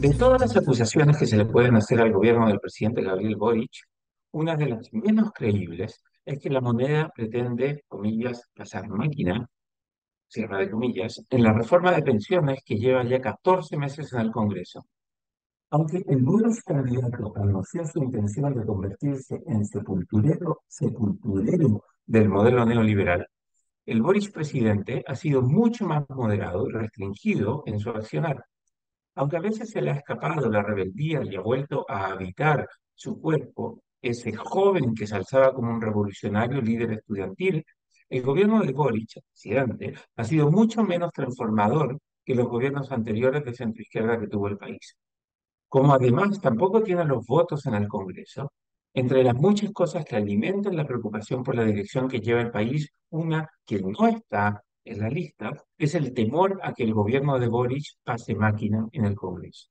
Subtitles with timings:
[0.00, 3.72] De todas las acusaciones que se le pueden hacer al gobierno del presidente Gabriel Boric,
[4.30, 9.48] una de las menos creíbles es que la moneda pretende, comillas, pasar máquina,
[10.28, 14.30] cierra de comillas, en la reforma de pensiones que lleva ya 14 meses en el
[14.30, 14.86] Congreso.
[15.70, 23.26] Aunque el buenos candidato anunció su intención de convertirse en sepulturero, sepulturero del modelo neoliberal,
[23.84, 28.44] el Boris presidente ha sido mucho más moderado y restringido en su accionar.
[29.18, 33.20] Aunque a veces se le ha escapado la rebeldía y ha vuelto a habitar su
[33.20, 37.64] cuerpo, ese joven que se alzaba como un revolucionario líder estudiantil,
[38.08, 43.54] el gobierno de Boric, presidente, ha sido mucho menos transformador que los gobiernos anteriores de
[43.54, 44.96] centroizquierda que tuvo el país.
[45.66, 48.52] Como además tampoco tiene los votos en el Congreso,
[48.94, 52.88] entre las muchas cosas que alimentan la preocupación por la dirección que lleva el país,
[53.10, 57.48] una que no está en la lista es el temor a que el gobierno de
[57.48, 59.68] Boric pase máquina en el Congreso.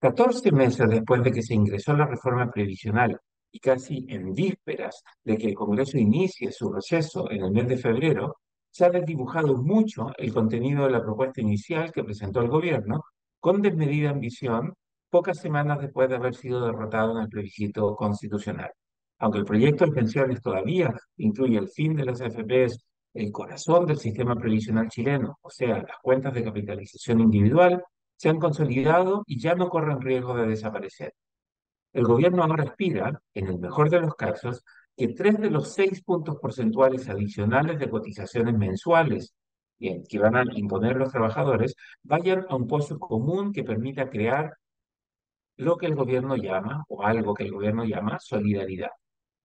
[0.00, 3.18] 14 meses después de que se ingresó la reforma previsional
[3.50, 7.78] y casi en vísperas de que el Congreso inicie su receso en el mes de
[7.78, 8.36] febrero,
[8.70, 13.02] se ha desdibujado mucho el contenido de la propuesta inicial que presentó el gobierno
[13.40, 14.74] con desmedida ambición
[15.10, 18.70] pocas semanas después de haber sido derrotado en el plebiscito constitucional.
[19.18, 22.84] Aunque el proyecto de pensiones todavía incluye el fin de las AFPs
[23.18, 27.82] el corazón del sistema previsional chileno, o sea, las cuentas de capitalización individual,
[28.16, 31.14] se han consolidado y ya no corren riesgo de desaparecer.
[31.92, 34.64] El gobierno ahora aspira, en el mejor de los casos,
[34.96, 39.34] que tres de los seis puntos porcentuales adicionales de cotizaciones mensuales
[39.78, 44.56] que van a imponer los trabajadores vayan a un pozo común que permita crear
[45.56, 48.90] lo que el gobierno llama, o algo que el gobierno llama, solidaridad,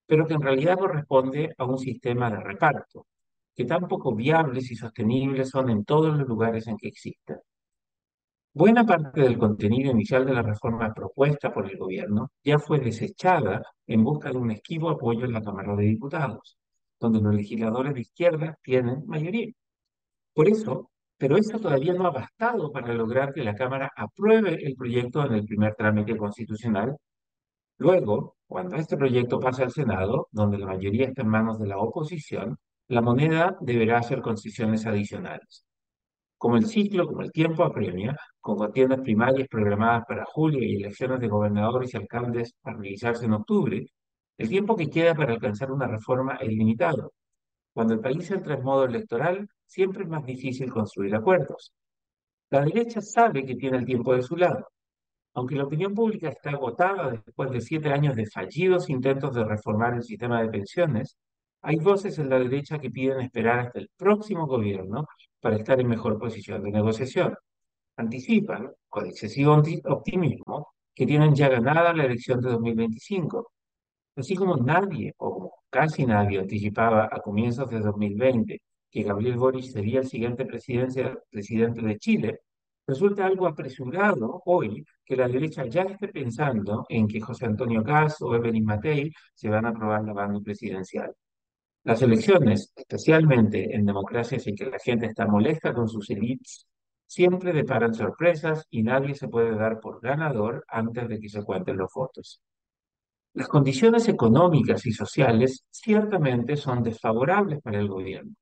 [0.06, 3.08] pero que en realidad corresponde a un sistema de reparto,
[3.56, 7.38] que tan poco viables y sostenibles son en todos los lugares en que existen.
[8.56, 13.64] Buena parte del contenido inicial de la reforma propuesta por el gobierno ya fue desechada
[13.88, 16.58] en busca de un esquivo apoyo en la Cámara de Diputados,
[17.00, 19.52] donde los legisladores de izquierda tienen mayoría.
[20.34, 24.76] Por eso, pero eso todavía no ha bastado para lograr que la Cámara apruebe el
[24.76, 26.96] proyecto en el primer trámite constitucional.
[27.78, 31.80] Luego, cuando este proyecto pase al Senado, donde la mayoría está en manos de la
[31.80, 32.58] oposición,
[32.94, 35.66] la moneda deberá hacer concesiones adicionales.
[36.38, 41.20] Como el ciclo, como el tiempo apremia, con contiendas primarias programadas para julio y elecciones
[41.20, 43.86] de gobernadores y alcaldes a realizarse en octubre,
[44.38, 47.14] el tiempo que queda para alcanzar una reforma es limitado.
[47.74, 51.74] Cuando el país entra en modo electoral, siempre es más difícil construir acuerdos.
[52.52, 54.68] La derecha sabe que tiene el tiempo de su lado.
[55.34, 59.96] Aunque la opinión pública está agotada después de siete años de fallidos intentos de reformar
[59.96, 61.18] el sistema de pensiones,
[61.64, 65.08] hay voces en la derecha que piden esperar hasta el próximo gobierno
[65.40, 67.36] para estar en mejor posición de negociación.
[67.98, 73.52] Anticipan, con excesivo optimismo, que tienen ya ganada la elección de 2025.
[74.16, 80.02] Así como nadie, o casi nadie, anticipaba a comienzos de 2020 que Gabriel Boric sería
[80.02, 82.42] el siguiente presidente de Chile,
[82.86, 88.22] resulta algo apresurado hoy que la derecha ya esté pensando en que José Antonio Caz
[88.22, 91.14] o Evelyn Matei se van a aprobar la banda presidencial.
[91.86, 96.66] Las elecciones, especialmente en democracias en que la gente está molesta con sus élites,
[97.06, 101.76] siempre deparan sorpresas y nadie se puede dar por ganador antes de que se cuenten
[101.76, 102.42] los votos.
[103.34, 108.34] Las condiciones económicas y sociales ciertamente son desfavorables para el gobierno.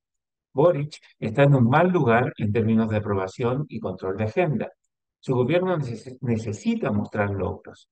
[0.54, 4.72] Boric está en un mal lugar en términos de aprobación y control de agenda.
[5.20, 5.78] Su gobierno
[6.22, 7.90] necesita mostrar logros.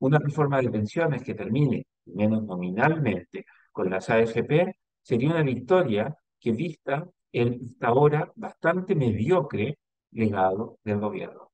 [0.00, 6.52] Una reforma de pensiones que termine, menos nominalmente, con las AFP sería una victoria que
[6.52, 9.78] vista el hasta ahora bastante mediocre
[10.12, 11.50] legado del gobierno.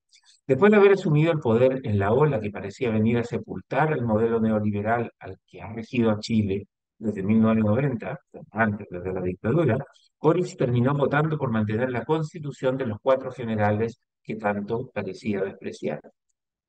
[0.46, 4.04] Después de haber asumido el poder en la ola que parecía venir a sepultar el
[4.04, 6.68] modelo neoliberal al que ha regido a Chile
[6.98, 8.18] desde 1990,
[8.52, 9.76] antes de la dictadura,
[10.20, 16.00] Boris terminó votando por mantener la constitución de los cuatro generales que tanto parecía despreciar.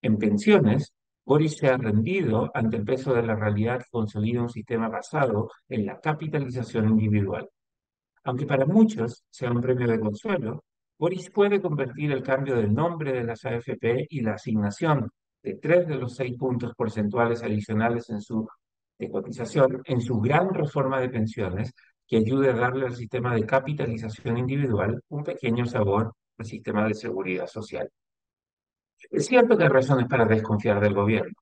[0.01, 0.93] En pensiones,
[1.27, 5.51] Boris se ha rendido ante el peso de la realidad que consolida un sistema basado
[5.67, 7.49] en la capitalización individual.
[8.23, 10.63] Aunque para muchos sea un premio de consuelo,
[10.97, 15.09] Boris puede convertir el cambio del nombre de las AFP y la asignación
[15.43, 18.47] de tres de los seis puntos porcentuales adicionales en su
[19.11, 21.73] cotización en su gran reforma de pensiones
[22.07, 26.93] que ayude a darle al sistema de capitalización individual un pequeño sabor al sistema de
[26.93, 27.91] seguridad social.
[29.11, 31.33] Es cierto que hay razones para desconfiar del gobierno.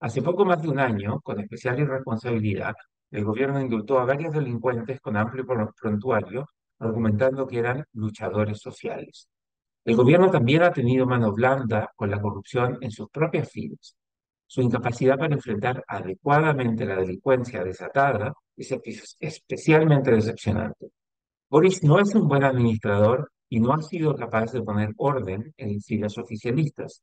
[0.00, 2.74] Hace poco más de un año, con especial irresponsabilidad,
[3.10, 6.46] el gobierno indultó a varios delincuentes con amplio prontuario,
[6.78, 9.28] argumentando que eran luchadores sociales.
[9.84, 13.96] El gobierno también ha tenido mano blanda con la corrupción en sus propias filas.
[14.46, 20.90] Su incapacidad para enfrentar adecuadamente la delincuencia desatada es especialmente decepcionante.
[21.48, 25.78] Boris no es un buen administrador y no ha sido capaz de poner orden en
[25.82, 27.02] filas oficialistas.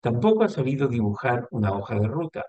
[0.00, 2.44] Tampoco ha sabido dibujar una hoja de ruta.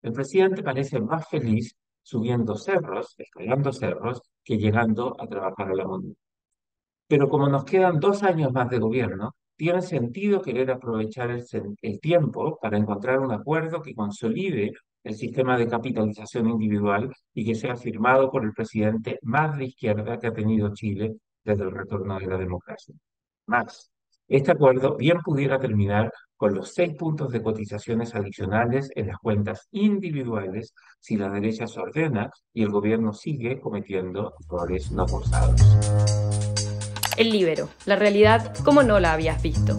[0.00, 5.86] El presidente parece más feliz subiendo cerros, escalando cerros, que llegando a trabajar a la
[5.86, 6.14] moneda.
[7.06, 12.58] Pero como nos quedan dos años más de gobierno, tiene sentido querer aprovechar el, tiempo
[12.62, 14.72] para encontrar un acuerdo que consolide
[15.04, 20.18] el sistema de capitalización individual y que sea firmado por el presidente más de izquierda
[20.18, 21.16] que ha tenido Chile
[21.46, 22.94] desde el retorno de la democracia.
[23.46, 23.90] Más,
[24.28, 29.68] este acuerdo bien pudiera terminar con los seis puntos de cotizaciones adicionales en las cuentas
[29.70, 35.62] individuales si la derecha se ordena y el gobierno sigue cometiendo errores no forzados.
[37.16, 39.76] El libero, la realidad como no la habías visto.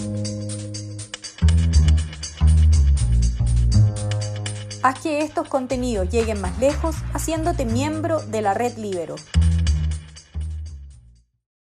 [4.81, 9.16] Haz que estos contenidos lleguen más lejos haciéndote miembro de la red Libero.